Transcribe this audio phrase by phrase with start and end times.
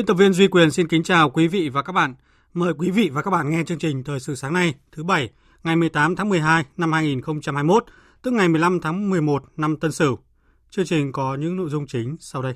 [0.00, 2.14] Biên tập viên Duy Quyền xin kính chào quý vị và các bạn.
[2.54, 5.30] Mời quý vị và các bạn nghe chương trình Thời sự sáng nay, thứ Bảy,
[5.64, 7.84] ngày 18 tháng 12 năm 2021,
[8.22, 10.18] tức ngày 15 tháng 11 năm Tân Sửu.
[10.70, 12.54] Chương trình có những nội dung chính sau đây.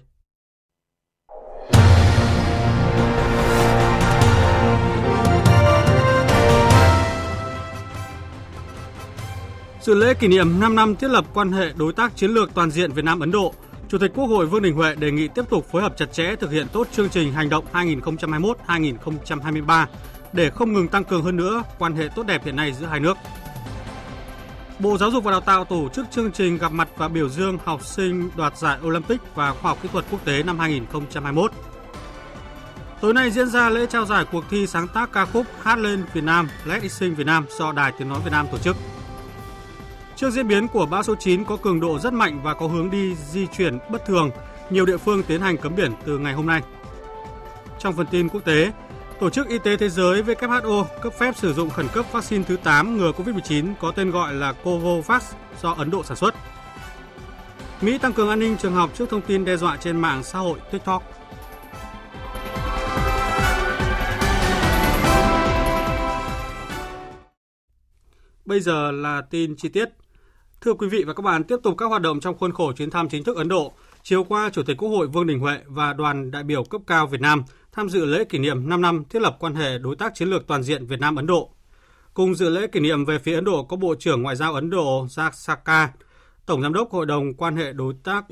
[9.80, 12.70] Dự lễ kỷ niệm 5 năm thiết lập quan hệ đối tác chiến lược toàn
[12.70, 13.54] diện Việt Nam Ấn Độ
[13.88, 16.36] Chủ tịch Quốc hội Vương Đình Huệ đề nghị tiếp tục phối hợp chặt chẽ
[16.36, 19.86] thực hiện tốt chương trình hành động 2021-2023
[20.32, 23.00] để không ngừng tăng cường hơn nữa quan hệ tốt đẹp hiện nay giữa hai
[23.00, 23.16] nước.
[24.78, 27.58] Bộ Giáo dục và Đào tạo tổ chức chương trình gặp mặt và biểu dương
[27.64, 31.52] học sinh đoạt giải Olympic và khoa học kỹ thuật quốc tế năm 2021.
[33.00, 36.04] Tối nay diễn ra lễ trao giải cuộc thi sáng tác ca khúc Hát lên
[36.12, 38.76] Việt Nam, Let It Sing Việt Nam do Đài Tiếng nói Việt Nam tổ chức.
[40.16, 42.90] Trước diễn biến của bão số 9 có cường độ rất mạnh và có hướng
[42.90, 44.30] đi di chuyển bất thường,
[44.70, 46.62] nhiều địa phương tiến hành cấm biển từ ngày hôm nay.
[47.78, 48.72] Trong phần tin quốc tế,
[49.20, 52.56] Tổ chức Y tế Thế giới WHO cấp phép sử dụng khẩn cấp vaccine thứ
[52.56, 56.34] 8 ngừa COVID-19 có tên gọi là Covovax do Ấn Độ sản xuất.
[57.80, 60.38] Mỹ tăng cường an ninh trường học trước thông tin đe dọa trên mạng xã
[60.38, 61.02] hội TikTok.
[68.44, 69.88] Bây giờ là tin chi tiết.
[70.64, 72.90] Thưa quý vị và các bạn, tiếp tục các hoạt động trong khuôn khổ chuyến
[72.90, 75.92] thăm chính thức Ấn Độ, chiều qua Chủ tịch Quốc hội Vương Đình Huệ và
[75.92, 77.42] đoàn đại biểu cấp cao Việt Nam
[77.72, 80.46] tham dự lễ kỷ niệm 5 năm thiết lập quan hệ đối tác chiến lược
[80.46, 81.50] toàn diện Việt Nam Ấn Độ.
[82.14, 84.70] Cùng dự lễ kỷ niệm về phía Ấn Độ có Bộ trưởng Ngoại giao Ấn
[84.70, 85.88] Độ Jaksaka,
[86.46, 88.24] Tổng giám đốc Hội đồng quan hệ đối tác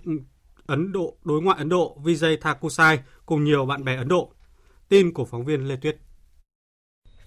[0.67, 4.33] Ấn Độ đối ngoại Ấn Độ Vijay Thakusai cùng nhiều bạn bè Ấn Độ.
[4.89, 5.97] Tin của phóng viên Lê Tuyết.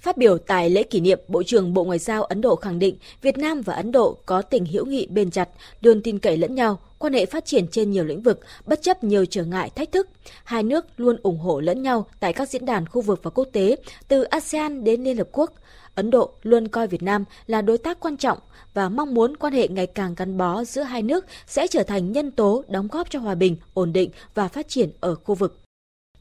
[0.05, 2.97] Phát biểu tại lễ kỷ niệm, Bộ trưởng Bộ Ngoại giao Ấn Độ khẳng định
[3.21, 5.49] Việt Nam và Ấn Độ có tình hữu nghị bền chặt,
[5.81, 9.03] luôn tin cậy lẫn nhau, quan hệ phát triển trên nhiều lĩnh vực, bất chấp
[9.03, 10.09] nhiều trở ngại, thách thức.
[10.43, 13.47] Hai nước luôn ủng hộ lẫn nhau tại các diễn đàn khu vực và quốc
[13.51, 13.75] tế,
[14.07, 15.53] từ ASEAN đến Liên Hợp Quốc.
[15.95, 18.37] Ấn Độ luôn coi Việt Nam là đối tác quan trọng
[18.73, 22.11] và mong muốn quan hệ ngày càng gắn bó giữa hai nước sẽ trở thành
[22.11, 25.64] nhân tố đóng góp cho hòa bình, ổn định và phát triển ở khu vực.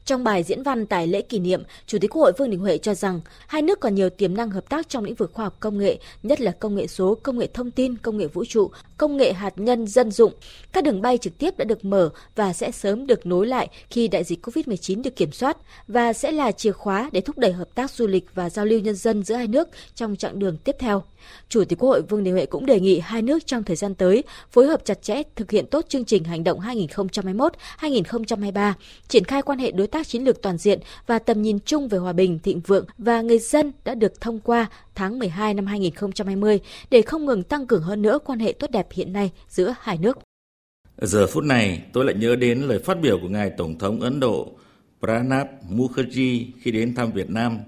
[0.05, 2.77] Trong bài diễn văn tại lễ kỷ niệm, Chủ tịch Quốc hội Vương Đình Huệ
[2.77, 5.57] cho rằng hai nước còn nhiều tiềm năng hợp tác trong lĩnh vực khoa học
[5.59, 8.71] công nghệ, nhất là công nghệ số, công nghệ thông tin, công nghệ vũ trụ,
[8.97, 10.33] công nghệ hạt nhân dân dụng.
[10.71, 14.07] Các đường bay trực tiếp đã được mở và sẽ sớm được nối lại khi
[14.07, 15.57] đại dịch COVID-19 được kiểm soát
[15.87, 18.79] và sẽ là chìa khóa để thúc đẩy hợp tác du lịch và giao lưu
[18.79, 21.03] nhân dân giữa hai nước trong chặng đường tiếp theo.
[21.49, 23.95] Chủ tịch Quốc hội Vương Đình Huệ cũng đề nghị hai nước trong thời gian
[23.95, 26.59] tới phối hợp chặt chẽ thực hiện tốt chương trình hành động
[27.79, 28.73] 2021-2023,
[29.07, 31.97] triển khai quan hệ đối tác chiến lược toàn diện và tầm nhìn chung về
[31.97, 36.59] hòa bình, thịnh vượng và người dân đã được thông qua tháng 12 năm 2020
[36.89, 39.97] để không ngừng tăng cường hơn nữa quan hệ tốt đẹp hiện nay giữa hai
[39.97, 40.19] nước.
[41.01, 44.19] Giờ phút này, tôi lại nhớ đến lời phát biểu của ngài Tổng thống Ấn
[44.19, 44.51] Độ
[44.99, 47.59] Pranab Mukherjee khi đến thăm Việt Nam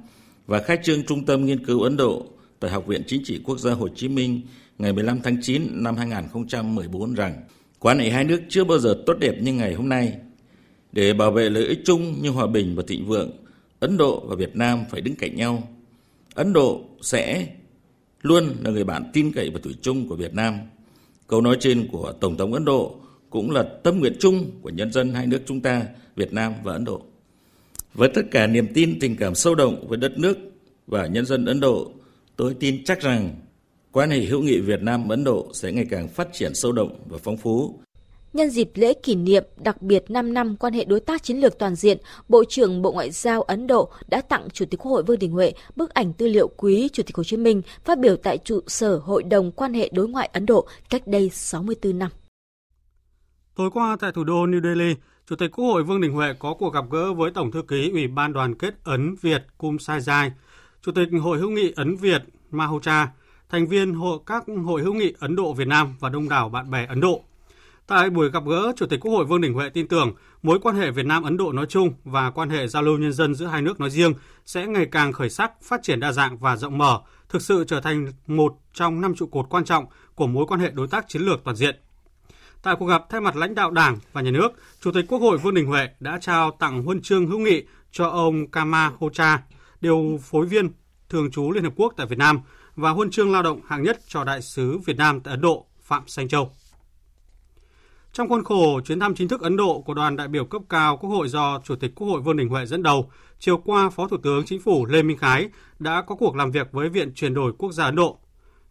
[0.45, 2.25] và khai trương Trung tâm Nghiên cứu Ấn Độ
[2.59, 4.41] tại Học viện Chính trị Quốc gia Hồ Chí Minh
[4.77, 7.33] ngày 15 tháng 9 năm 2014 rằng
[7.79, 10.13] quan hệ hai nước chưa bao giờ tốt đẹp như ngày hôm nay.
[10.91, 13.31] Để bảo vệ lợi ích chung như hòa bình và thịnh vượng,
[13.79, 15.63] Ấn Độ và Việt Nam phải đứng cạnh nhau.
[16.37, 17.47] Ấn Độ sẽ
[18.21, 20.59] luôn là người bạn tin cậy và thủy chung của Việt Nam.
[21.27, 22.95] Câu nói trên của Tổng thống Ấn Độ
[23.29, 25.83] cũng là tâm nguyện chung của nhân dân hai nước chúng ta,
[26.15, 27.01] Việt Nam và Ấn Độ.
[27.93, 30.37] Với tất cả niềm tin tình cảm sâu đậm với đất nước
[30.87, 31.91] và nhân dân Ấn Độ,
[32.37, 33.35] Tôi tin chắc rằng
[33.91, 36.87] quan hệ hữu nghị Việt Nam Ấn Độ sẽ ngày càng phát triển sâu đậm
[37.09, 37.79] và phong phú.
[38.37, 41.59] Nhân dịp lễ kỷ niệm đặc biệt 5 năm quan hệ đối tác chiến lược
[41.59, 41.97] toàn diện,
[42.29, 45.31] Bộ trưởng Bộ Ngoại giao Ấn Độ đã tặng Chủ tịch Quốc hội Vương Đình
[45.31, 48.59] Huệ bức ảnh tư liệu quý Chủ tịch Hồ Chí Minh phát biểu tại trụ
[48.67, 52.09] sở Hội đồng quan hệ đối ngoại Ấn Độ cách đây 64 năm.
[53.55, 54.95] Tối qua tại thủ đô New Delhi,
[55.29, 57.89] Chủ tịch Quốc hội Vương Đình Huệ có cuộc gặp gỡ với Tổng thư ký
[57.91, 60.29] Ủy ban đoàn kết Ấn Việt Kum Sajai,
[60.81, 63.07] Chủ tịch Hội hữu nghị Ấn Việt Mahocha,
[63.49, 66.71] thành viên hội các hội hữu nghị Ấn Độ Việt Nam và đông đảo bạn
[66.71, 67.23] bè Ấn Độ.
[67.87, 70.13] Tại buổi gặp gỡ, Chủ tịch Quốc hội Vương Đình Huệ tin tưởng
[70.43, 73.13] mối quan hệ Việt Nam Ấn Độ nói chung và quan hệ giao lưu nhân
[73.13, 74.13] dân giữa hai nước nói riêng
[74.45, 77.81] sẽ ngày càng khởi sắc, phát triển đa dạng và rộng mở, thực sự trở
[77.81, 79.85] thành một trong năm trụ cột quan trọng
[80.15, 81.75] của mối quan hệ đối tác chiến lược toàn diện.
[82.63, 84.49] Tại cuộc gặp thay mặt lãnh đạo Đảng và Nhà nước,
[84.81, 88.07] Chủ tịch Quốc hội Vương Đình Huệ đã trao tặng huân chương hữu nghị cho
[88.07, 89.41] ông Kama Hocha,
[89.81, 90.69] điều phối viên
[91.09, 92.39] thường trú Liên Hợp Quốc tại Việt Nam
[92.75, 95.65] và huân chương lao động hạng nhất cho đại sứ Việt Nam tại Ấn Độ
[95.81, 96.51] Phạm Sanh Châu.
[98.17, 100.97] Trong khuôn khổ chuyến thăm chính thức Ấn Độ của đoàn đại biểu cấp cao
[100.97, 104.07] Quốc hội do Chủ tịch Quốc hội Vương Đình Huệ dẫn đầu, chiều qua Phó
[104.07, 105.49] Thủ tướng Chính phủ Lê Minh Khái
[105.79, 108.19] đã có cuộc làm việc với Viện chuyển đổi quốc gia Ấn Độ.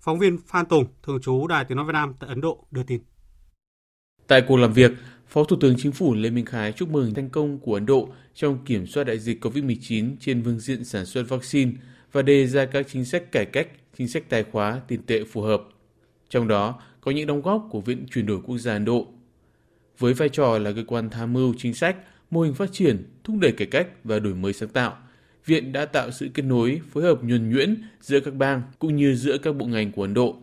[0.00, 2.82] Phóng viên Phan Tùng, thường trú Đài Tiếng nói Việt Nam tại Ấn Độ đưa
[2.82, 3.00] tin.
[4.26, 4.92] Tại cuộc làm việc,
[5.28, 8.08] Phó Thủ tướng Chính phủ Lê Minh Khái chúc mừng thành công của Ấn Độ
[8.34, 11.72] trong kiểm soát đại dịch COVID-19 trên phương diện sản xuất vaccine
[12.12, 13.68] và đề ra các chính sách cải cách,
[13.98, 15.62] chính sách tài khóa, tiền tệ phù hợp.
[16.28, 19.12] Trong đó có những đóng góp của Viện chuyển đổi quốc gia Ấn Độ.
[19.98, 21.96] Với vai trò là cơ quan tham mưu chính sách,
[22.30, 24.96] mô hình phát triển, thúc đẩy cải cách và đổi mới sáng tạo,
[25.46, 29.14] Viện đã tạo sự kết nối, phối hợp nhuần nhuyễn giữa các bang cũng như
[29.14, 30.36] giữa các bộ ngành của Ấn Độ.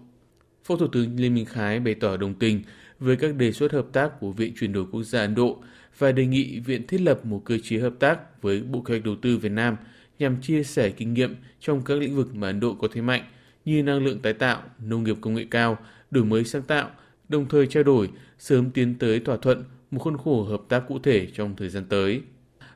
[0.63, 2.61] Phó Thủ tướng Lê Minh Khái bày tỏ đồng tình
[2.99, 5.63] với các đề xuất hợp tác của Viện chuyển đổi quốc gia Ấn Độ
[5.97, 9.05] và đề nghị Viện thiết lập một cơ chế hợp tác với Bộ Kế hoạch
[9.05, 9.75] Đầu tư Việt Nam
[10.19, 13.23] nhằm chia sẻ kinh nghiệm trong các lĩnh vực mà Ấn Độ có thế mạnh
[13.65, 15.77] như năng lượng tái tạo, nông nghiệp công nghệ cao,
[16.11, 16.89] đổi mới sáng tạo,
[17.29, 18.09] đồng thời trao đổi
[18.39, 21.85] sớm tiến tới thỏa thuận một khuôn khổ hợp tác cụ thể trong thời gian
[21.89, 22.21] tới.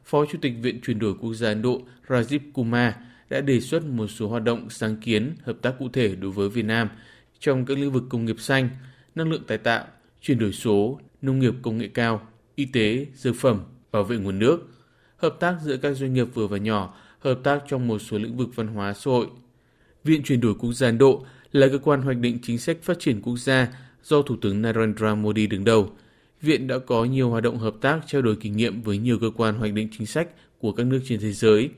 [0.05, 2.94] Phó Chủ tịch Viện chuyển đổi quốc gia Ấn Độ Rajiv Kumar
[3.29, 6.49] đã đề xuất một số hoạt động sáng kiến hợp tác cụ thể đối với
[6.49, 6.89] Việt Nam
[7.39, 8.69] trong các lĩnh vực công nghiệp xanh,
[9.15, 9.85] năng lượng tái tạo,
[10.21, 13.61] chuyển đổi số, nông nghiệp công nghệ cao, y tế, dược phẩm,
[13.91, 14.69] bảo vệ nguồn nước,
[15.17, 18.38] hợp tác giữa các doanh nghiệp vừa và nhỏ, hợp tác trong một số lĩnh
[18.38, 19.27] vực văn hóa xã hội.
[20.03, 22.99] Viện chuyển đổi quốc gia Ấn Độ là cơ quan hoạch định chính sách phát
[22.99, 23.67] triển quốc gia
[24.09, 25.89] do Thủ tướng Narendra Modi đứng đầu.
[26.42, 29.30] Viện đã có nhiều hoạt động hợp tác trao đổi kinh nghiệm với nhiều cơ
[29.38, 30.27] quan hoạch định chính sách
[30.59, 31.69] của các nước trên thế giới.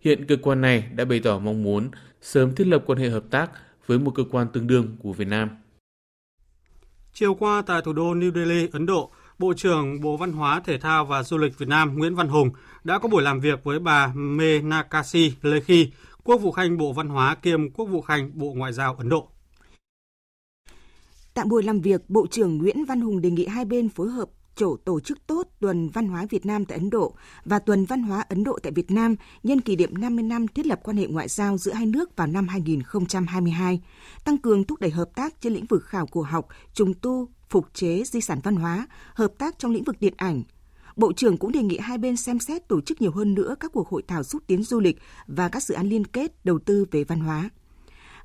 [0.00, 1.88] Hiện cơ quan này đã bày tỏ mong muốn
[2.20, 3.50] sớm thiết lập quan hệ hợp tác
[3.86, 5.48] với một cơ quan tương đương của Việt Nam.
[7.12, 10.78] Chiều qua tại thủ đô New Delhi, Ấn Độ, Bộ trưởng Bộ Văn hóa, Thể
[10.78, 12.50] thao và Du lịch Việt Nam Nguyễn Văn Hùng
[12.84, 15.90] đã có buổi làm việc với bà Menakasi Lekhi,
[16.24, 19.33] Quốc vụ Khanh Bộ Văn hóa kiêm Quốc vụ Khanh Bộ Ngoại giao Ấn Độ.
[21.34, 24.28] Tại buổi làm việc, Bộ trưởng Nguyễn Văn Hùng đề nghị hai bên phối hợp
[24.56, 27.14] chỗ tổ chức tốt Tuần Văn hóa Việt Nam tại Ấn Độ
[27.44, 30.66] và Tuần Văn hóa Ấn Độ tại Việt Nam nhân kỷ niệm 50 năm thiết
[30.66, 33.80] lập quan hệ ngoại giao giữa hai nước vào năm 2022,
[34.24, 37.66] tăng cường thúc đẩy hợp tác trên lĩnh vực khảo cổ học, trùng tu, phục
[37.74, 40.42] chế di sản văn hóa, hợp tác trong lĩnh vực điện ảnh.
[40.96, 43.72] Bộ trưởng cũng đề nghị hai bên xem xét tổ chức nhiều hơn nữa các
[43.72, 46.84] cuộc hội thảo xúc tiến du lịch và các dự án liên kết đầu tư
[46.90, 47.50] về văn hóa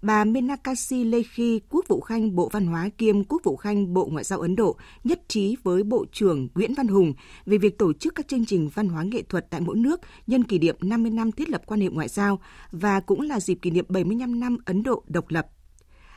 [0.01, 4.23] bà Menakasi Lekhi, Quốc vụ Khanh Bộ Văn hóa kiêm Quốc vụ Khanh Bộ Ngoại
[4.23, 7.13] giao Ấn Độ nhất trí với Bộ trưởng Nguyễn Văn Hùng
[7.45, 10.43] về việc tổ chức các chương trình văn hóa nghệ thuật tại mỗi nước nhân
[10.43, 12.39] kỷ niệm 50 năm thiết lập quan hệ ngoại giao
[12.71, 15.47] và cũng là dịp kỷ niệm 75 năm Ấn Độ độc lập.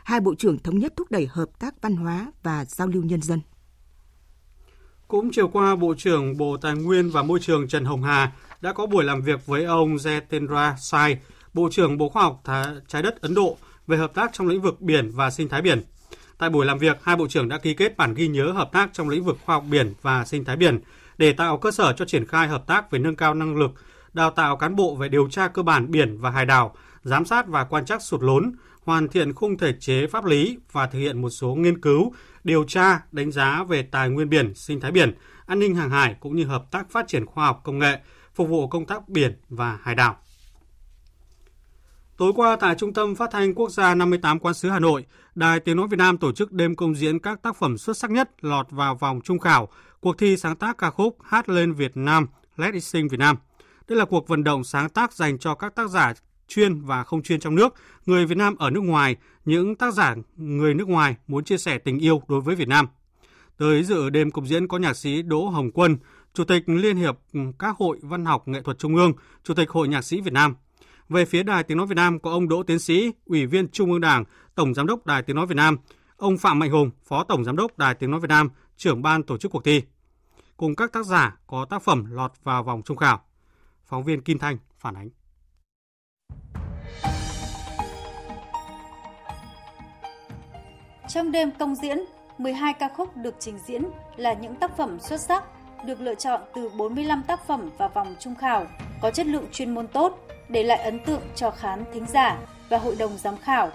[0.04, 3.22] Hai bộ trưởng thống nhất thúc đẩy hợp tác văn hóa và giao lưu nhân
[3.22, 3.40] dân.
[5.08, 8.72] Cũng chiều qua, Bộ trưởng Bộ Tài nguyên và Môi trường Trần Hồng Hà đã
[8.72, 11.18] có buổi làm việc với ông Jitendra Sai,
[11.54, 12.42] Bộ trưởng Bộ Khoa học
[12.88, 13.56] Trái đất Ấn Độ
[13.86, 15.82] về hợp tác trong lĩnh vực biển và sinh thái biển.
[16.38, 18.90] Tại buổi làm việc, hai bộ trưởng đã ký kết bản ghi nhớ hợp tác
[18.92, 20.80] trong lĩnh vực khoa học biển và sinh thái biển
[21.18, 23.70] để tạo cơ sở cho triển khai hợp tác về nâng cao năng lực,
[24.12, 27.46] đào tạo cán bộ về điều tra cơ bản biển và hải đảo, giám sát
[27.48, 28.52] và quan trắc sụt lún,
[28.84, 32.12] hoàn thiện khung thể chế pháp lý và thực hiện một số nghiên cứu,
[32.44, 35.14] điều tra, đánh giá về tài nguyên biển, sinh thái biển,
[35.46, 37.98] an ninh hàng hải cũng như hợp tác phát triển khoa học công nghệ,
[38.34, 40.16] phục vụ công tác biển và hải đảo.
[42.22, 45.60] Tối qua tại Trung tâm Phát thanh Quốc gia 58 Quan sứ Hà Nội, Đài
[45.60, 48.30] Tiếng Nói Việt Nam tổ chức đêm công diễn các tác phẩm xuất sắc nhất
[48.40, 49.68] lọt vào vòng trung khảo
[50.00, 52.26] cuộc thi sáng tác ca khúc Hát lên Việt Nam,
[52.56, 53.36] Let It Sing Việt Nam.
[53.88, 56.12] Đây là cuộc vận động sáng tác dành cho các tác giả
[56.48, 57.74] chuyên và không chuyên trong nước,
[58.06, 61.78] người Việt Nam ở nước ngoài, những tác giả người nước ngoài muốn chia sẻ
[61.78, 62.88] tình yêu đối với Việt Nam.
[63.58, 65.96] Tới dự đêm công diễn có nhạc sĩ Đỗ Hồng Quân,
[66.34, 67.18] Chủ tịch Liên hiệp
[67.58, 69.12] các hội văn học nghệ thuật Trung ương,
[69.44, 70.54] Chủ tịch Hội Nhạc sĩ Việt Nam–
[71.12, 73.92] về phía Đài Tiếng Nói Việt Nam có ông Đỗ Tiến Sĩ, Ủy viên Trung
[73.92, 75.76] ương Đảng, Tổng Giám đốc Đài Tiếng Nói Việt Nam,
[76.16, 79.22] ông Phạm Mạnh Hùng, Phó Tổng Giám đốc Đài Tiếng Nói Việt Nam, trưởng ban
[79.22, 79.82] tổ chức cuộc thi.
[80.56, 83.24] Cùng các tác giả có tác phẩm lọt vào vòng trung khảo.
[83.84, 85.08] Phóng viên Kim Thanh phản ánh.
[91.08, 91.98] Trong đêm công diễn,
[92.38, 93.84] 12 ca khúc được trình diễn
[94.16, 95.44] là những tác phẩm xuất sắc,
[95.86, 98.66] được lựa chọn từ 45 tác phẩm vào vòng trung khảo,
[99.00, 100.18] có chất lượng chuyên môn tốt,
[100.52, 102.36] để lại ấn tượng cho khán thính giả
[102.68, 103.70] và hội đồng giám khảo.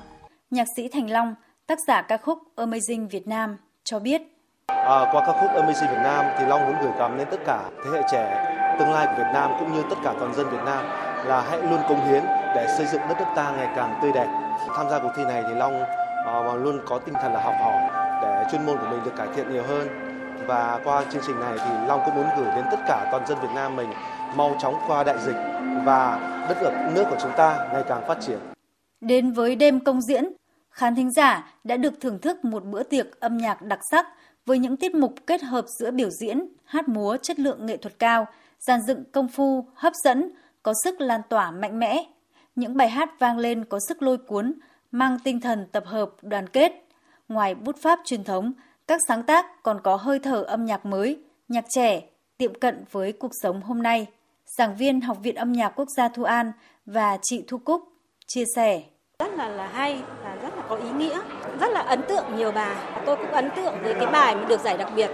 [0.52, 1.36] Nhạc sĩ Thành Long,
[1.68, 4.22] tác giả ca khúc Amazing Việt Nam cho biết.
[4.68, 7.60] À, qua các khúc Amazing Việt Nam thì Long muốn gửi gắm đến tất cả
[7.84, 8.46] thế hệ trẻ
[8.80, 10.86] tương lai của Việt Nam cũng như tất cả toàn dân Việt Nam
[11.26, 12.24] là hãy luôn cống hiến
[12.56, 14.28] để xây dựng đất nước ta ngày càng tươi đẹp.
[14.78, 17.90] Tham gia cuộc thi này thì Long uh, luôn có tinh thần là học hỏi
[18.22, 19.88] để chuyên môn của mình được cải thiện nhiều hơn
[20.48, 23.38] và qua chương trình này thì Long cũng muốn gửi đến tất cả toàn dân
[23.42, 23.90] Việt Nam mình
[24.36, 25.36] mau chóng qua đại dịch
[25.86, 28.40] và đất nước nước của chúng ta ngày càng phát triển.
[29.02, 30.26] Đến với đêm công diễn,
[30.70, 34.08] khán thính giả đã được thưởng thức một bữa tiệc âm nhạc đặc sắc
[34.46, 38.00] với những tiết mục kết hợp giữa biểu diễn, hát múa chất lượng nghệ thuật
[38.00, 38.26] cao,
[38.60, 40.32] dàn dựng công phu, hấp dẫn,
[40.64, 42.04] có sức lan tỏa mạnh mẽ.
[42.56, 44.54] Những bài hát vang lên có sức lôi cuốn,
[44.92, 46.72] mang tinh thần tập hợp, đoàn kết.
[47.28, 48.54] Ngoài bút pháp truyền thống,
[48.88, 52.02] các sáng tác còn có hơi thở âm nhạc mới, nhạc trẻ,
[52.38, 54.08] tiệm cận với cuộc sống hôm nay.
[54.56, 56.52] Giảng viên Học viện Âm nhạc Quốc gia Thu An
[56.86, 57.82] và chị Thu Cúc
[58.28, 58.82] chia sẻ.
[59.20, 61.20] Rất là là hay và rất là có ý nghĩa,
[61.60, 62.76] rất là ấn tượng nhiều bài.
[63.06, 65.12] Tôi cũng ấn tượng với cái bài mà được giải đặc biệt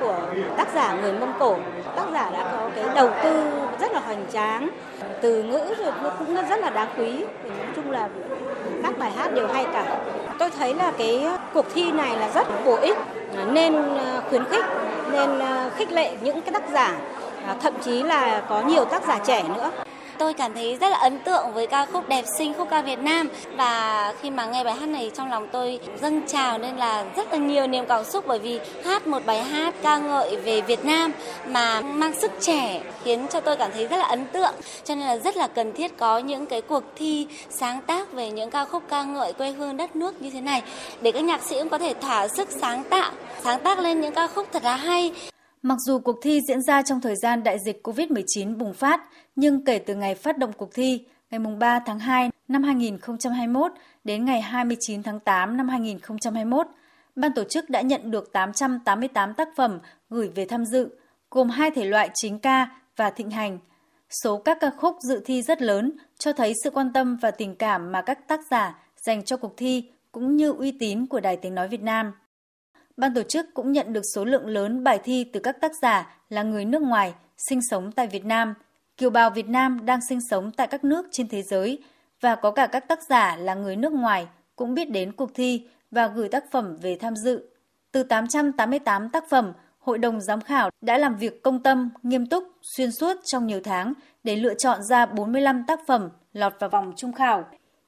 [0.00, 0.20] của
[0.56, 1.56] tác giả người Mông Cổ.
[1.96, 4.70] Tác giả đã có cái đầu tư rất là hoành tráng,
[5.20, 7.24] từ ngữ rồi cũng rất là đáng quý.
[7.44, 8.08] Nói chung là
[8.82, 10.04] các bài hát đều hay cả.
[10.38, 12.96] Tôi thấy là cái cuộc thi này là rất bổ ích,
[13.36, 14.64] à, nên à, khuyến khích,
[15.12, 16.98] nên à, khích lệ những cái tác giả,
[17.62, 19.70] thậm chí là có nhiều tác giả trẻ nữa.
[20.18, 22.98] Tôi cảm thấy rất là ấn tượng với ca khúc Đẹp Sinh khúc ca Việt
[22.98, 23.28] Nam.
[23.56, 27.32] Và khi mà nghe bài hát này trong lòng tôi dâng trào nên là rất
[27.32, 30.84] là nhiều niềm cảm xúc bởi vì hát một bài hát ca ngợi về Việt
[30.84, 31.12] Nam
[31.46, 34.54] mà mang sức trẻ khiến cho tôi cảm thấy rất là ấn tượng.
[34.84, 38.30] Cho nên là rất là cần thiết có những cái cuộc thi sáng tác về
[38.30, 40.62] những ca khúc ca ngợi quê hương đất nước như thế này
[41.00, 43.10] để các nhạc sĩ cũng có thể thỏa sức sáng tạo,
[43.44, 45.12] sáng tác lên những ca khúc thật là hay.
[45.66, 49.00] Mặc dù cuộc thi diễn ra trong thời gian đại dịch COVID-19 bùng phát,
[49.36, 53.72] nhưng kể từ ngày phát động cuộc thi, ngày 3 tháng 2 năm 2021
[54.04, 56.66] đến ngày 29 tháng 8 năm 2021,
[57.16, 59.78] ban tổ chức đã nhận được 888 tác phẩm
[60.10, 60.88] gửi về tham dự,
[61.30, 63.58] gồm hai thể loại chính ca và thịnh hành.
[64.22, 67.54] Số các ca khúc dự thi rất lớn, cho thấy sự quan tâm và tình
[67.54, 71.36] cảm mà các tác giả dành cho cuộc thi cũng như uy tín của Đài
[71.36, 72.12] Tiếng Nói Việt Nam.
[72.96, 76.16] Ban tổ chức cũng nhận được số lượng lớn bài thi từ các tác giả
[76.28, 77.14] là người nước ngoài
[77.48, 78.54] sinh sống tại Việt Nam,
[78.96, 81.78] kiều bào Việt Nam đang sinh sống tại các nước trên thế giới
[82.20, 84.26] và có cả các tác giả là người nước ngoài
[84.56, 87.48] cũng biết đến cuộc thi và gửi tác phẩm về tham dự.
[87.92, 92.44] Từ 888 tác phẩm, Hội đồng giám khảo đã làm việc công tâm, nghiêm túc,
[92.76, 93.92] xuyên suốt trong nhiều tháng
[94.24, 97.44] để lựa chọn ra 45 tác phẩm lọt vào vòng trung khảo.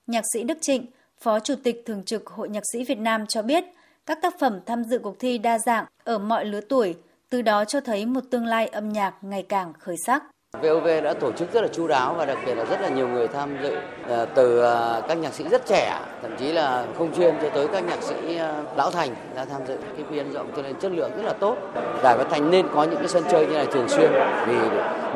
[0.06, 0.86] Nhạc sĩ Đức Trịnh,
[1.20, 3.64] Phó Chủ tịch Thường trực Hội Nhạc sĩ Việt Nam cho biết–
[4.08, 6.94] các tác phẩm tham dự cuộc thi đa dạng ở mọi lứa tuổi,
[7.30, 10.22] từ đó cho thấy một tương lai âm nhạc ngày càng khởi sắc.
[10.62, 13.08] VOV đã tổ chức rất là chu đáo và đặc biệt là rất là nhiều
[13.08, 13.76] người tham dự
[14.08, 17.68] ờ, từ ờ, các nhạc sĩ rất trẻ, thậm chí là không chuyên cho tới
[17.68, 20.92] các nhạc sĩ ờ, lão thành đã tham dự cái biên rộng cho nên chất
[20.92, 21.56] lượng rất là tốt.
[22.02, 24.12] Đài Phát Thanh nên có những cái sân chơi như này thường xuyên
[24.46, 24.56] vì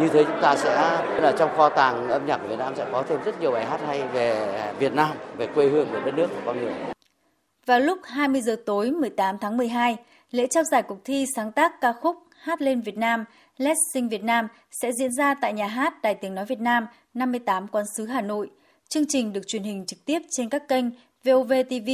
[0.00, 0.74] như thế chúng ta sẽ
[1.20, 3.64] là trong kho tàng âm nhạc của Việt Nam sẽ có thêm rất nhiều bài
[3.64, 6.72] hát hay về Việt Nam, về quê hương của đất nước của con người.
[7.66, 9.96] Vào lúc 20 giờ tối 18 tháng 12,
[10.30, 13.24] lễ trao giải cuộc thi sáng tác ca khúc Hát lên Việt Nam,
[13.58, 16.86] Let's Sing Việt Nam sẽ diễn ra tại nhà hát Đài Tiếng Nói Việt Nam
[17.14, 18.50] 58 Quán sứ Hà Nội.
[18.88, 20.84] Chương trình được truyền hình trực tiếp trên các kênh
[21.24, 21.90] VOV TV,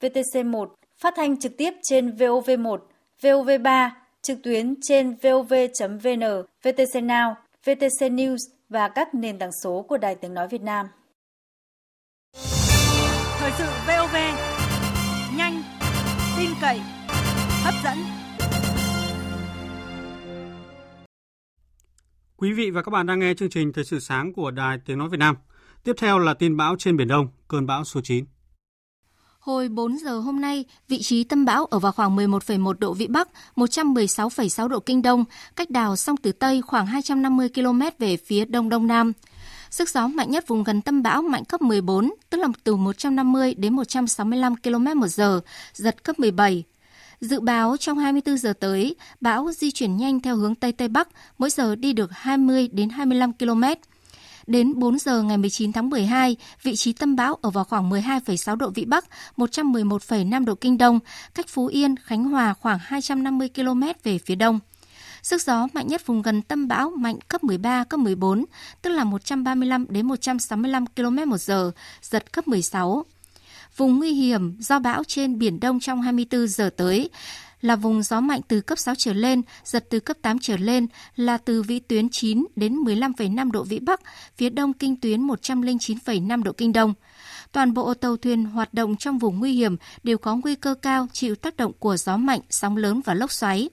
[0.00, 2.78] VTC1, phát thanh trực tiếp trên VOV1,
[3.20, 3.90] VOV3,
[4.22, 7.34] trực tuyến trên vov.vn, VTC Now,
[7.64, 10.88] VTC News và các nền tảng số của Đài Tiếng Nói Việt Nam.
[13.38, 14.16] Thời sự VOV
[16.40, 16.80] tin cậy,
[17.64, 17.98] hấp dẫn.
[22.36, 24.98] Quý vị và các bạn đang nghe chương trình Thời sự sáng của Đài Tiếng
[24.98, 25.36] Nói Việt Nam.
[25.84, 28.24] Tiếp theo là tin bão trên Biển Đông, cơn bão số 9.
[29.38, 33.06] Hồi 4 giờ hôm nay, vị trí tâm bão ở vào khoảng 11,1 độ Vĩ
[33.06, 35.24] Bắc, 116,6 độ Kinh Đông,
[35.56, 39.12] cách đảo sông Tử Tây khoảng 250 km về phía Đông Đông Nam.
[39.70, 43.54] Sức gió mạnh nhất vùng gần tâm bão mạnh cấp 14, tức là từ 150
[43.54, 45.40] đến 165 km một giờ,
[45.72, 46.64] giật cấp 17.
[47.20, 51.08] Dự báo trong 24 giờ tới, bão di chuyển nhanh theo hướng Tây Tây Bắc,
[51.38, 53.62] mỗi giờ đi được 20 đến 25 km.
[54.46, 58.56] Đến 4 giờ ngày 19 tháng 12, vị trí tâm bão ở vào khoảng 12,6
[58.56, 59.04] độ Vĩ Bắc,
[59.36, 61.00] 111,5 độ Kinh Đông,
[61.34, 64.60] cách Phú Yên, Khánh Hòa khoảng 250 km về phía đông.
[65.22, 68.44] Sức gió mạnh nhất vùng gần tâm bão mạnh cấp 13, cấp 14,
[68.82, 71.70] tức là 135 đến 165 km một giờ,
[72.02, 73.04] giật cấp 16.
[73.76, 77.10] Vùng nguy hiểm do bão trên Biển Đông trong 24 giờ tới
[77.60, 80.86] là vùng gió mạnh từ cấp 6 trở lên, giật từ cấp 8 trở lên
[81.16, 84.00] là từ vĩ tuyến 9 đến 15,5 độ vĩ Bắc,
[84.36, 86.94] phía đông kinh tuyến 109,5 độ kinh đông.
[87.52, 91.06] Toàn bộ tàu thuyền hoạt động trong vùng nguy hiểm đều có nguy cơ cao
[91.12, 93.68] chịu tác động của gió mạnh, sóng lớn và lốc xoáy.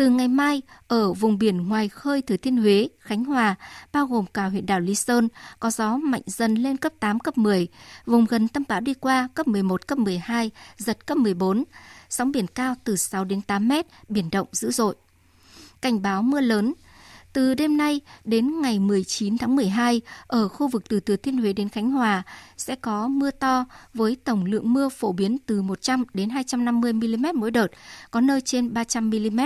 [0.00, 3.54] Từ ngày mai, ở vùng biển ngoài khơi Thừa Thiên Huế, Khánh Hòa,
[3.92, 5.28] bao gồm cả huyện đảo Lý Sơn,
[5.58, 7.68] có gió mạnh dần lên cấp 8, cấp 10.
[8.06, 11.64] Vùng gần tâm bão đi qua cấp 11, cấp 12, giật cấp 14.
[12.08, 14.94] Sóng biển cao từ 6 đến 8 mét, biển động dữ dội.
[15.80, 16.74] Cảnh báo mưa lớn,
[17.32, 21.52] từ đêm nay đến ngày 19 tháng 12, ở khu vực từ Thừa Thiên Huế
[21.52, 22.22] đến Khánh Hòa
[22.56, 23.64] sẽ có mưa to
[23.94, 27.68] với tổng lượng mưa phổ biến từ 100 đến 250 mm mỗi đợt,
[28.10, 29.40] có nơi trên 300 mm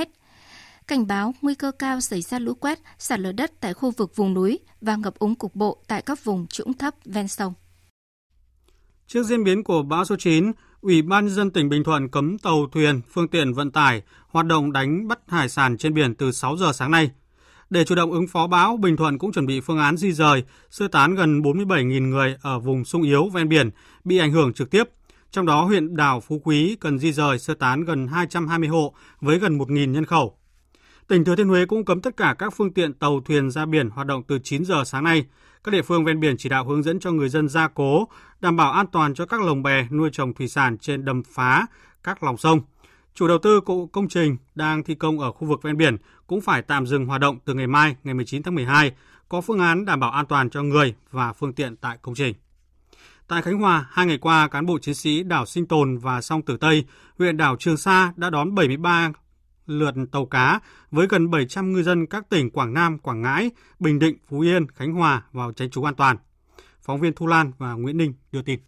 [0.87, 4.17] cảnh báo nguy cơ cao xảy ra lũ quét, sạt lở đất tại khu vực
[4.17, 7.55] vùng núi và ngập úng cục bộ tại các vùng trũng thấp ven sông.
[9.07, 12.38] Trước diễn biến của bão số 9, Ủy ban nhân dân tỉnh Bình Thuận cấm
[12.38, 16.33] tàu thuyền, phương tiện vận tải hoạt động đánh bắt hải sản trên biển từ
[16.33, 17.11] 6 giờ sáng nay.
[17.71, 20.45] Để chủ động ứng phó bão, Bình Thuận cũng chuẩn bị phương án di rời,
[20.71, 23.71] sơ tán gần 47.000 người ở vùng sung yếu ven biển
[24.05, 24.85] bị ảnh hưởng trực tiếp.
[25.31, 29.38] Trong đó huyện đảo Phú Quý cần di rời sơ tán gần 220 hộ với
[29.38, 30.37] gần 1.000 nhân khẩu.
[31.08, 33.90] Tỉnh Thừa Thiên Huế cũng cấm tất cả các phương tiện tàu thuyền ra biển
[33.90, 35.25] hoạt động từ 9 giờ sáng nay.
[35.64, 38.08] Các địa phương ven biển chỉ đạo hướng dẫn cho người dân gia cố,
[38.40, 41.66] đảm bảo an toàn cho các lồng bè nuôi trồng thủy sản trên đầm phá,
[42.02, 42.61] các lòng sông.
[43.14, 43.61] Chủ đầu tư
[43.92, 45.96] công trình đang thi công ở khu vực ven biển
[46.26, 48.92] cũng phải tạm dừng hoạt động từ ngày mai, ngày 19 tháng 12,
[49.28, 52.34] có phương án đảm bảo an toàn cho người và phương tiện tại công trình.
[53.28, 56.42] Tại Khánh Hòa, hai ngày qua, cán bộ chiến sĩ đảo Sinh Tồn và Song
[56.42, 56.84] Tử Tây,
[57.18, 59.12] huyện đảo Trường Sa đã đón 73
[59.66, 63.99] lượt tàu cá với gần 700 ngư dân các tỉnh Quảng Nam, Quảng Ngãi, Bình
[63.99, 66.16] Định, Phú Yên, Khánh Hòa vào tránh trú an toàn.
[66.83, 68.61] Phóng viên Thu Lan và Nguyễn Ninh đưa tin.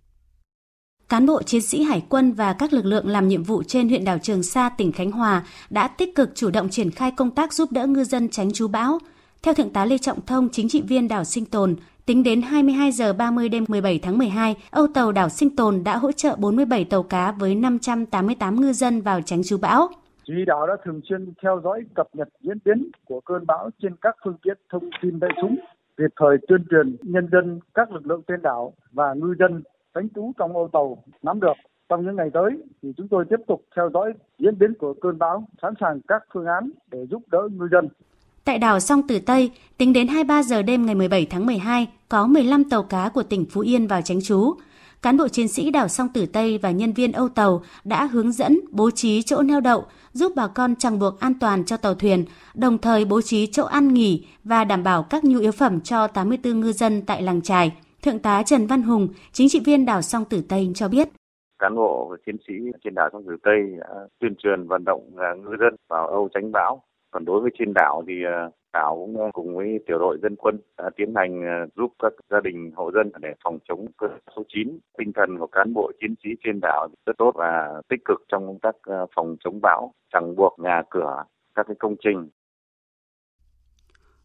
[1.09, 4.05] Cán bộ chiến sĩ hải quân và các lực lượng làm nhiệm vụ trên huyện
[4.05, 7.53] đảo Trường Sa, tỉnh Khánh Hòa đã tích cực chủ động triển khai công tác
[7.53, 8.99] giúp đỡ ngư dân tránh trú bão.
[9.43, 11.77] Theo Thượng tá Lê Trọng Thông, chính trị viên đảo Sinh Tồn,
[12.07, 15.97] tính đến 22 giờ 30 đêm 17 tháng 12, Âu tàu đảo Sinh Tồn đã
[15.97, 19.91] hỗ trợ 47 tàu cá với 588 ngư dân vào tránh trú bão.
[20.29, 23.93] Chỉ đạo đã thường xuyên theo dõi cập nhật diễn biến của cơn bão trên
[24.01, 25.57] các phương tiện thông tin đại chúng,
[25.97, 29.63] kịp thời tuyên truyền nhân dân các lực lượng trên đảo và ngư dân
[29.95, 31.53] tránh trú trong ô tàu nắm được.
[31.89, 32.51] Trong những ngày tới
[32.83, 36.23] thì chúng tôi tiếp tục theo dõi diễn biến của cơn bão, sẵn sàng các
[36.35, 37.89] phương án để giúp đỡ ngư dân.
[38.45, 42.27] Tại đảo Song Tử Tây, tính đến 23 giờ đêm ngày 17 tháng 12, có
[42.27, 44.55] 15 tàu cá của tỉnh Phú Yên vào tránh trú.
[45.03, 48.33] Cán bộ chiến sĩ đảo Song Tử Tây và nhân viên Âu Tàu đã hướng
[48.33, 49.85] dẫn bố trí chỗ neo đậu,
[50.17, 52.25] giúp bà con chẳng buộc an toàn cho tàu thuyền,
[52.55, 56.07] đồng thời bố trí chỗ ăn nghỉ và đảm bảo các nhu yếu phẩm cho
[56.07, 57.73] 84 ngư dân tại làng trài.
[58.03, 61.09] Thượng tá Trần Văn Hùng, chính trị viên đảo Song Tử Tây cho biết
[61.59, 65.11] cán bộ và chiến sĩ trên đảo Song Tử Tây đã tuyên truyền vận động
[65.17, 66.83] à, ngư dân vào Âu tránh bão.
[67.11, 70.37] Còn đối với trên đảo thì ờ, đảo cũng ờ, cùng với tiểu đội dân
[70.37, 74.11] quân đã tiến hành ờ, giúp các gia đình hộ dân để phòng chống cơn
[74.37, 74.79] số 9.
[74.99, 78.47] Tinh thần của cán bộ chiến sĩ trên đảo rất tốt và tích cực trong
[78.47, 78.77] công tác
[79.17, 82.29] phòng chống bão, chẳng buộc nhà cửa, các cái công trình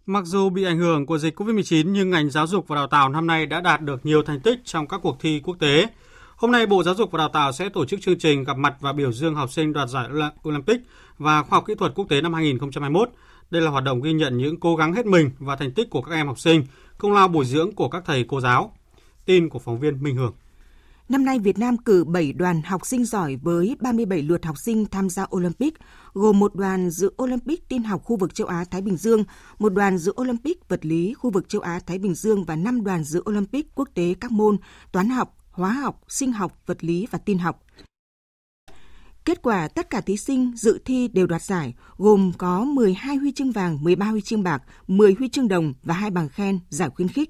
[0.05, 3.09] Mặc dù bị ảnh hưởng của dịch COVID-19 nhưng ngành giáo dục và đào tạo
[3.09, 5.87] năm nay đã đạt được nhiều thành tích trong các cuộc thi quốc tế.
[6.35, 8.73] Hôm nay Bộ Giáo dục và Đào tạo sẽ tổ chức chương trình gặp mặt
[8.79, 10.07] và biểu dương học sinh đoạt giải
[10.47, 10.81] Olympic
[11.21, 13.09] và khoa học kỹ thuật quốc tế năm 2021.
[13.51, 16.01] Đây là hoạt động ghi nhận những cố gắng hết mình và thành tích của
[16.01, 16.63] các em học sinh,
[16.97, 18.73] công lao bồi dưỡng của các thầy cô giáo.
[19.25, 20.33] Tin của phóng viên Minh Hường.
[21.09, 24.85] Năm nay Việt Nam cử 7 đoàn học sinh giỏi với 37 lượt học sinh
[24.85, 25.73] tham gia Olympic,
[26.13, 29.23] gồm một đoàn dự Olympic tin học khu vực châu Á Thái Bình Dương,
[29.59, 32.83] một đoàn dự Olympic vật lý khu vực châu Á Thái Bình Dương và 5
[32.83, 34.57] đoàn dự Olympic quốc tế các môn
[34.91, 37.63] toán học, hóa học, sinh học, vật lý và tin học.
[39.25, 43.31] Kết quả tất cả thí sinh dự thi đều đoạt giải, gồm có 12 huy
[43.31, 46.89] chương vàng, 13 huy chương bạc, 10 huy chương đồng và hai bằng khen, giải
[46.89, 47.29] khuyến khích.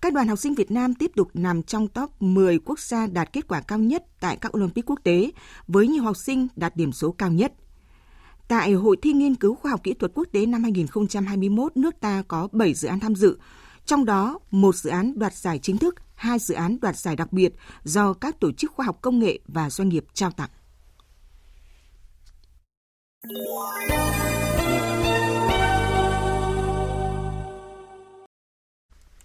[0.00, 3.32] Các đoàn học sinh Việt Nam tiếp tục nằm trong top 10 quốc gia đạt
[3.32, 5.30] kết quả cao nhất tại các Olympic quốc tế,
[5.68, 7.52] với nhiều học sinh đạt điểm số cao nhất.
[8.48, 12.22] Tại Hội thi nghiên cứu khoa học kỹ thuật quốc tế năm 2021, nước ta
[12.28, 13.38] có 7 dự án tham dự,
[13.86, 17.32] trong đó một dự án đoạt giải chính thức, hai dự án đoạt giải đặc
[17.32, 17.54] biệt
[17.84, 20.50] do các tổ chức khoa học công nghệ và doanh nghiệp trao tặng.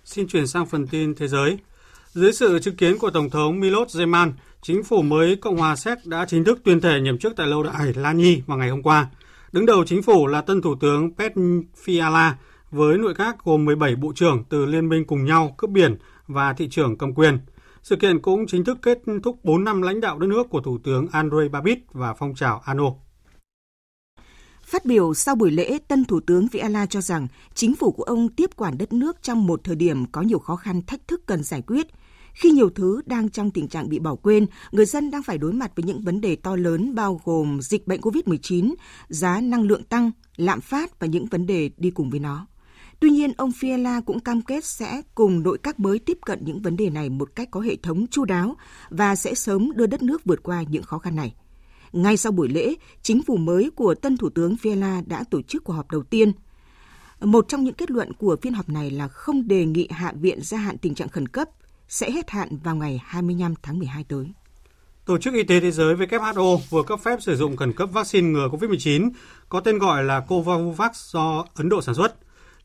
[0.04, 1.58] Xin chuyển sang phần tin thế giới.
[2.14, 5.98] Dưới sự chứng kiến của Tổng thống Milos Zeman, chính phủ mới Cộng hòa Séc
[6.06, 9.10] đã chính thức tuyên thệ nhậm chức tại lâu đài Lani vào ngày hôm qua.
[9.52, 11.34] Đứng đầu chính phủ là tân thủ tướng Pet
[11.86, 12.32] Fiala
[12.72, 16.54] với nội các gồm 17 bộ trưởng từ Liên minh cùng nhau cướp biển và
[16.54, 17.40] thị trưởng cầm quyền.
[17.84, 20.78] Sự kiện cũng chính thức kết thúc 4 năm lãnh đạo đất nước của Thủ
[20.84, 23.05] tướng Andrei Babis và phong trào ANO.
[24.66, 28.30] Phát biểu sau buổi lễ, tân Thủ tướng Viala cho rằng chính phủ của ông
[28.30, 31.44] tiếp quản đất nước trong một thời điểm có nhiều khó khăn thách thức cần
[31.44, 31.88] giải quyết.
[32.34, 35.54] Khi nhiều thứ đang trong tình trạng bị bỏ quên, người dân đang phải đối
[35.54, 38.74] mặt với những vấn đề to lớn bao gồm dịch bệnh COVID-19,
[39.10, 42.48] giá năng lượng tăng, lạm phát và những vấn đề đi cùng với nó.
[43.00, 46.62] Tuy nhiên, ông Fiala cũng cam kết sẽ cùng nội các mới tiếp cận những
[46.62, 48.56] vấn đề này một cách có hệ thống chu đáo
[48.90, 51.34] và sẽ sớm đưa đất nước vượt qua những khó khăn này.
[51.94, 55.64] Ngay sau buổi lễ, chính phủ mới của tân Thủ tướng Fiala đã tổ chức
[55.64, 56.32] cuộc họp đầu tiên.
[57.22, 60.42] Một trong những kết luận của phiên họp này là không đề nghị Hạ viện
[60.42, 61.50] gia hạn tình trạng khẩn cấp,
[61.88, 64.26] sẽ hết hạn vào ngày 25 tháng 12 tới.
[65.06, 68.28] Tổ chức Y tế Thế giới WHO vừa cấp phép sử dụng khẩn cấp vaccine
[68.28, 69.10] ngừa COVID-19
[69.50, 72.16] có tên gọi là Covovax do Ấn Độ sản xuất.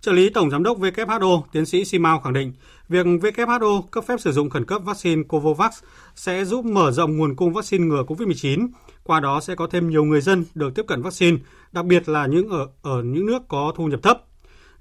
[0.01, 2.53] Trợ lý Tổng Giám đốc WHO, tiến sĩ Simao khẳng định,
[2.89, 5.73] việc WHO cấp phép sử dụng khẩn cấp vaccine Covovax
[6.15, 8.69] sẽ giúp mở rộng nguồn cung vaccine ngừa COVID-19,
[9.05, 11.37] qua đó sẽ có thêm nhiều người dân được tiếp cận vaccine,
[11.73, 14.25] đặc biệt là những ở, ở những nước có thu nhập thấp.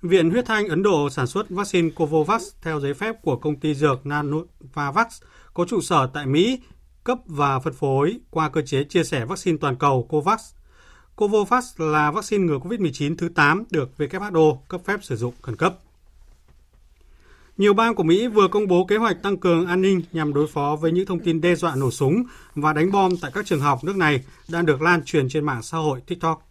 [0.01, 3.73] Viện Huyết Thanh Ấn Độ sản xuất vaccine Covovax theo giấy phép của công ty
[3.73, 5.21] dược Nanovavax
[5.53, 6.59] có trụ sở tại Mỹ,
[7.03, 10.39] cấp và phân phối qua cơ chế chia sẻ vaccine toàn cầu COVAX–
[11.19, 15.75] Covovax là vaccine ngừa COVID-19 thứ 8 được WHO cấp phép sử dụng khẩn cấp.
[17.59, 20.47] Nhiều bang của Mỹ vừa công bố kế hoạch tăng cường an ninh nhằm đối
[20.47, 22.23] phó với những thông tin đe dọa nổ súng
[22.55, 25.63] và đánh bom tại các trường học nước này đang được lan truyền trên mạng
[25.63, 26.47] xã hội TikTok.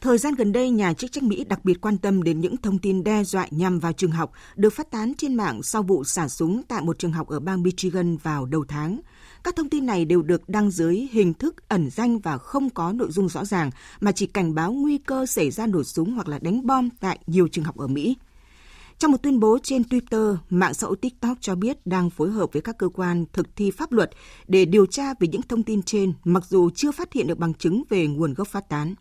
[0.00, 2.78] Thời gian gần đây, nhà chức trách Mỹ đặc biệt quan tâm đến những thông
[2.78, 6.28] tin đe dọa nhằm vào trường học được phát tán trên mạng sau vụ xả
[6.28, 9.00] súng tại một trường học ở bang Michigan vào đầu tháng–
[9.46, 12.92] các thông tin này đều được đăng dưới hình thức ẩn danh và không có
[12.92, 16.28] nội dung rõ ràng mà chỉ cảnh báo nguy cơ xảy ra nổ súng hoặc
[16.28, 18.16] là đánh bom tại nhiều trường học ở Mỹ.
[18.98, 22.52] Trong một tuyên bố trên Twitter, mạng xã hội TikTok cho biết đang phối hợp
[22.52, 24.10] với các cơ quan thực thi pháp luật
[24.46, 27.54] để điều tra về những thông tin trên, mặc dù chưa phát hiện được bằng
[27.54, 28.94] chứng về nguồn gốc phát tán.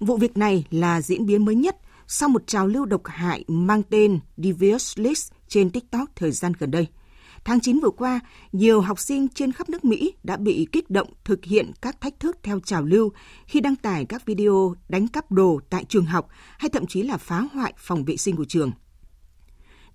[0.00, 3.82] Vụ việc này là diễn biến mới nhất sau một trào lưu độc hại mang
[3.82, 6.86] tên Devious List trên TikTok thời gian gần đây–
[7.44, 8.20] Tháng 9 vừa qua,
[8.52, 12.20] nhiều học sinh trên khắp nước Mỹ đã bị kích động thực hiện các thách
[12.20, 13.12] thức theo trào lưu
[13.46, 17.16] khi đăng tải các video đánh cắp đồ tại trường học hay thậm chí là
[17.16, 18.72] phá hoại phòng vệ sinh của trường.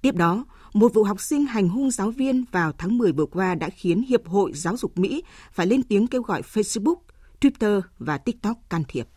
[0.01, 3.55] Tiếp đó, một vụ học sinh hành hung giáo viên vào tháng 10 vừa qua
[3.55, 6.95] đã khiến Hiệp hội Giáo dục Mỹ phải lên tiếng kêu gọi Facebook,
[7.41, 9.07] Twitter và TikTok can thiệp.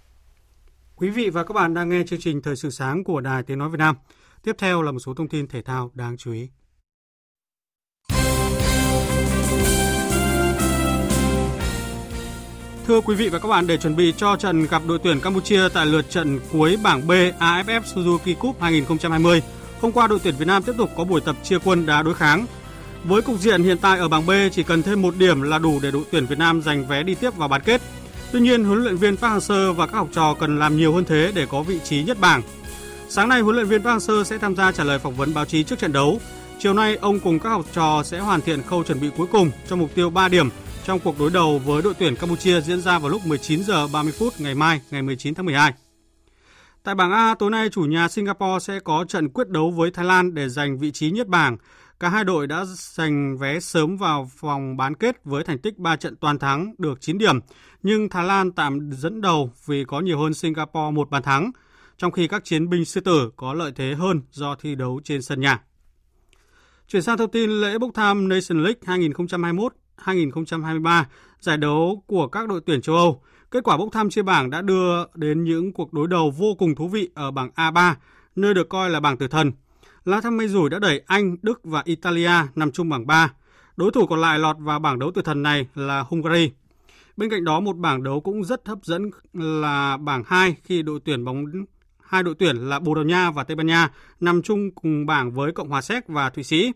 [0.96, 3.58] Quý vị và các bạn đang nghe chương trình Thời sự sáng của Đài Tiếng
[3.58, 3.96] Nói Việt Nam.
[4.42, 6.48] Tiếp theo là một số thông tin thể thao đáng chú ý.
[12.86, 15.68] Thưa quý vị và các bạn, để chuẩn bị cho trận gặp đội tuyển Campuchia
[15.74, 19.42] tại lượt trận cuối bảng B AFF Suzuki Cup 2020,
[19.82, 22.14] hôm qua đội tuyển Việt Nam tiếp tục có buổi tập chia quân đá đối
[22.14, 22.46] kháng.
[23.04, 25.80] Với cục diện hiện tại ở bảng B chỉ cần thêm một điểm là đủ
[25.82, 27.80] để đội tuyển Việt Nam giành vé đi tiếp vào bán kết.
[28.32, 31.04] Tuy nhiên, huấn luyện viên Park Hang-seo và các học trò cần làm nhiều hơn
[31.04, 32.42] thế để có vị trí nhất bảng.
[33.08, 35.44] Sáng nay, huấn luyện viên Park Hang-seo sẽ tham gia trả lời phỏng vấn báo
[35.44, 36.20] chí trước trận đấu.
[36.58, 39.50] Chiều nay, ông cùng các học trò sẽ hoàn thiện khâu chuẩn bị cuối cùng
[39.68, 40.48] cho mục tiêu 3 điểm
[40.84, 44.12] trong cuộc đối đầu với đội tuyển Campuchia diễn ra vào lúc 19 giờ 30
[44.18, 45.72] phút ngày mai, ngày 19 tháng 12.
[46.84, 50.04] Tại bảng A, tối nay chủ nhà Singapore sẽ có trận quyết đấu với Thái
[50.04, 51.56] Lan để giành vị trí nhất bảng.
[52.00, 55.96] Cả hai đội đã giành vé sớm vào vòng bán kết với thành tích 3
[55.96, 57.40] trận toàn thắng được 9 điểm,
[57.82, 61.50] nhưng Thái Lan tạm dẫn đầu vì có nhiều hơn Singapore một bàn thắng,
[61.96, 65.22] trong khi các chiến binh sư tử có lợi thế hơn do thi đấu trên
[65.22, 65.62] sân nhà.
[66.88, 71.06] Chuyển sang thông tin lễ bốc thăm Nation League 2021 2023,
[71.40, 73.22] giải đấu của các đội tuyển châu Âu.
[73.52, 76.74] Kết quả bốc thăm chia bảng đã đưa đến những cuộc đối đầu vô cùng
[76.74, 77.94] thú vị ở bảng A3,
[78.36, 79.52] nơi được coi là bảng tử thần.
[80.04, 83.32] Lá thăm mây rủi đã đẩy Anh, Đức và Italia nằm chung bảng 3.
[83.76, 86.52] Đối thủ còn lại lọt vào bảng đấu tử thần này là Hungary.
[87.16, 91.00] Bên cạnh đó một bảng đấu cũng rất hấp dẫn là bảng 2 khi đội
[91.04, 91.44] tuyển bóng
[92.02, 95.32] hai đội tuyển là Bồ Đào Nha và Tây Ban Nha nằm chung cùng bảng
[95.32, 96.72] với Cộng hòa Séc và Thụy Sĩ.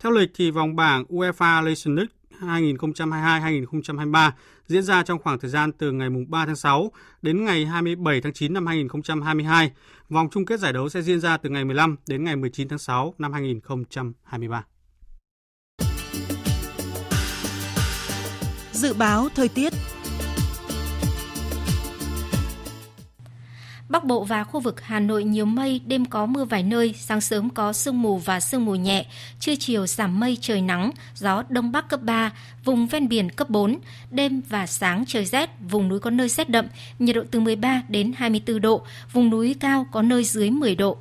[0.00, 4.30] Theo lịch thì vòng bảng UEFA Nations League 2022-2023
[4.66, 8.32] diễn ra trong khoảng thời gian từ ngày 3 tháng 6 đến ngày 27 tháng
[8.32, 9.72] 9 năm 2022.
[10.08, 12.78] Vòng chung kết giải đấu sẽ diễn ra từ ngày 15 đến ngày 19 tháng
[12.78, 14.64] 6 năm 2023.
[18.72, 19.72] Dự báo thời tiết
[23.90, 27.20] Bắc Bộ và khu vực Hà Nội nhiều mây, đêm có mưa vài nơi, sáng
[27.20, 29.06] sớm có sương mù và sương mù nhẹ,
[29.40, 32.32] trưa chiều giảm mây trời nắng, gió đông bắc cấp 3,
[32.64, 33.78] vùng ven biển cấp 4,
[34.10, 36.66] đêm và sáng trời rét, vùng núi có nơi rét đậm,
[36.98, 40.96] nhiệt độ từ 13 đến 24 độ, vùng núi cao có nơi dưới 10 độ.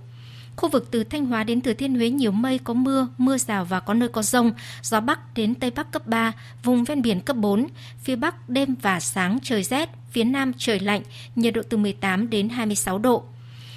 [0.59, 3.65] Khu vực từ Thanh Hóa đến Thừa Thiên Huế nhiều mây có mưa, mưa rào
[3.65, 7.21] và có nơi có rông, gió Bắc đến Tây Bắc cấp 3, vùng ven biển
[7.21, 7.67] cấp 4,
[7.99, 11.01] phía Bắc đêm và sáng trời rét, phía Nam trời lạnh,
[11.35, 13.23] nhiệt độ từ 18 đến 26 độ.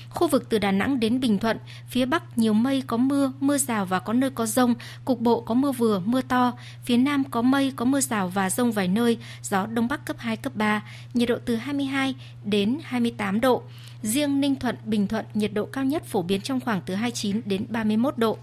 [0.08, 1.56] Khu vực từ Đà Nẵng đến Bình Thuận,
[1.88, 5.40] phía Bắc nhiều mây có mưa, mưa rào và có nơi có rông, cục bộ
[5.40, 6.52] có mưa vừa, mưa to.
[6.84, 10.16] Phía Nam có mây, có mưa rào và rông vài nơi, gió Đông Bắc cấp
[10.18, 10.82] 2, cấp 3,
[11.14, 12.14] nhiệt độ từ 22
[12.44, 13.62] đến 28 độ.
[14.02, 17.40] Riêng Ninh Thuận, Bình Thuận, nhiệt độ cao nhất phổ biến trong khoảng từ 29
[17.44, 18.38] đến 31 độ.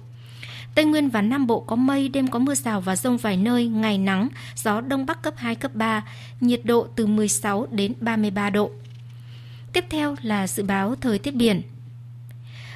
[0.75, 3.67] Tây Nguyên và Nam Bộ có mây, đêm có mưa rào và rông vài nơi,
[3.67, 6.03] ngày nắng, gió Đông Bắc cấp 2, cấp 3,
[6.41, 8.71] nhiệt độ từ 16 đến 33 độ.
[9.73, 11.61] Tiếp theo là dự báo thời tiết biển.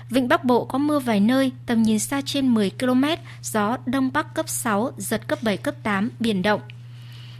[0.09, 3.03] Vịnh Bắc Bộ có mưa vài nơi, tầm nhìn xa trên 10 km,
[3.41, 6.61] gió Đông Bắc cấp 6, giật cấp 7, cấp 8, biển động.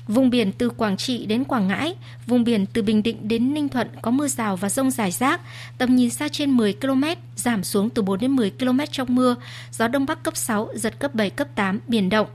[0.08, 1.96] Vùng biển từ Quảng Trị đến Quảng Ngãi,
[2.28, 5.42] vùng biển từ Bình Định đến Ninh Thuận có mưa rào và rông rải rác,
[5.78, 7.04] tầm nhìn xa trên 10 km,
[7.36, 9.36] giảm xuống từ 4 đến 10 km trong mưa,
[9.72, 12.28] gió Đông Bắc cấp 6, giật cấp 7, cấp 8, biển động.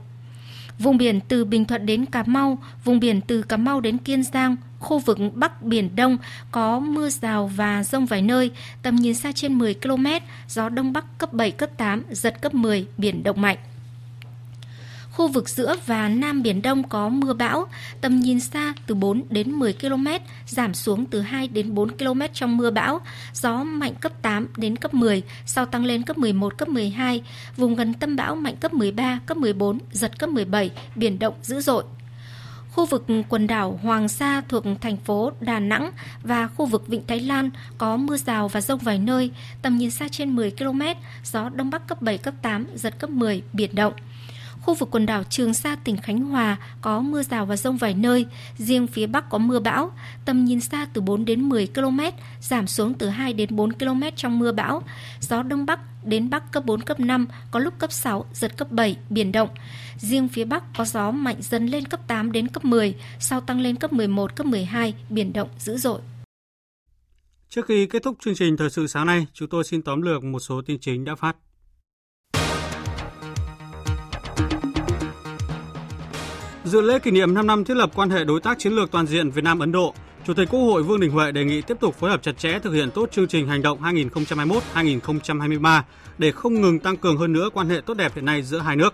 [0.79, 4.23] Vùng biển từ Bình Thuận đến Cà Mau, vùng biển từ Cà Mau đến Kiên
[4.23, 6.17] Giang, khu vực Bắc Biển Đông
[6.51, 8.51] có mưa rào và rông vài nơi,
[8.81, 10.05] tầm nhìn xa trên 10 km,
[10.47, 13.57] gió Đông Bắc cấp 7, cấp 8, giật cấp 10, biển động mạnh.
[15.11, 17.67] Khu vực giữa và Nam Biển Đông có mưa bão,
[18.01, 20.07] tầm nhìn xa từ 4 đến 10 km,
[20.47, 23.01] giảm xuống từ 2 đến 4 km trong mưa bão,
[23.33, 27.23] gió mạnh cấp 8 đến cấp 10, sau tăng lên cấp 11, cấp 12,
[27.57, 31.61] vùng gần tâm bão mạnh cấp 13, cấp 14, giật cấp 17, biển động dữ
[31.61, 31.83] dội.
[32.71, 35.91] Khu vực quần đảo Hoàng Sa thuộc thành phố Đà Nẵng
[36.23, 39.91] và khu vực Vịnh Thái Lan có mưa rào và rông vài nơi, tầm nhìn
[39.91, 40.81] xa trên 10 km,
[41.23, 43.93] gió Đông Bắc cấp 7, cấp 8, giật cấp 10, biển động.
[44.69, 47.93] Khu vực quần đảo Trường Sa tỉnh Khánh Hòa có mưa rào và rông vài
[47.93, 48.25] nơi,
[48.57, 49.91] riêng phía Bắc có mưa bão,
[50.25, 51.99] tầm nhìn xa từ 4 đến 10 km,
[52.41, 54.83] giảm xuống từ 2 đến 4 km trong mưa bão.
[55.19, 58.71] Gió Đông Bắc đến Bắc cấp 4, cấp 5, có lúc cấp 6, giật cấp
[58.71, 59.49] 7, biển động.
[59.97, 63.59] Riêng phía Bắc có gió mạnh dần lên cấp 8 đến cấp 10, sau tăng
[63.61, 65.99] lên cấp 11, cấp 12, biển động dữ dội.
[67.49, 70.23] Trước khi kết thúc chương trình thời sự sáng nay, chúng tôi xin tóm lược
[70.23, 71.35] một số tin chính đã phát.
[76.69, 79.07] Dự lễ kỷ niệm 5 năm thiết lập quan hệ đối tác chiến lược toàn
[79.07, 79.93] diện Việt Nam Ấn Độ,
[80.25, 82.59] Chủ tịch Quốc hội Vương Đình Huệ đề nghị tiếp tục phối hợp chặt chẽ
[82.59, 83.81] thực hiện tốt chương trình hành động
[84.75, 85.81] 2021-2023
[86.17, 88.75] để không ngừng tăng cường hơn nữa quan hệ tốt đẹp hiện nay giữa hai
[88.75, 88.93] nước.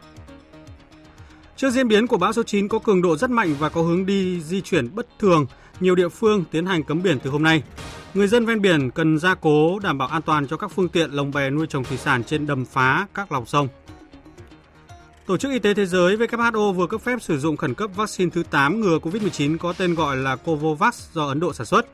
[1.56, 4.06] Trước diễn biến của bão số 9 có cường độ rất mạnh và có hướng
[4.06, 5.46] đi di chuyển bất thường,
[5.80, 7.64] nhiều địa phương tiến hành cấm biển từ hôm nay.
[8.14, 11.12] Người dân ven biển cần gia cố đảm bảo an toàn cho các phương tiện
[11.12, 13.68] lồng bè nuôi trồng thủy sản trên đầm phá các lòng sông.
[15.26, 18.30] Tổ chức Y tế Thế giới WHO vừa cấp phép sử dụng khẩn cấp vaccine
[18.30, 21.86] thứ 8 ngừa COVID-19 có tên gọi là Covovax do Ấn Độ sản xuất.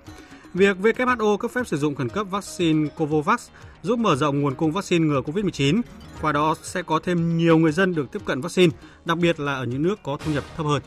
[0.54, 3.50] Việc WHO cấp phép sử dụng khẩn cấp vaccine Covovax
[3.82, 5.82] giúp mở rộng nguồn cung vaccine ngừa COVID-19,
[6.22, 8.74] qua đó sẽ có thêm nhiều người dân được tiếp cận vaccine,
[9.06, 10.82] đặc biệt là ở những nước có thu nhập thấp hơn.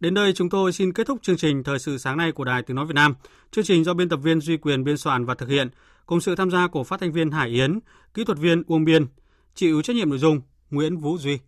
[0.00, 2.62] Đến đây chúng tôi xin kết thúc chương trình Thời sự sáng nay của Đài
[2.62, 3.14] Tiếng Nói Việt Nam.
[3.50, 5.68] Chương trình do biên tập viên Duy Quyền biên soạn và thực hiện,
[6.08, 7.78] cùng sự tham gia của phát thanh viên Hải Yến,
[8.14, 9.06] kỹ thuật viên Uông Biên,
[9.54, 10.40] chịu trách nhiệm nội dung
[10.70, 11.38] Nguyễn Vũ Duy.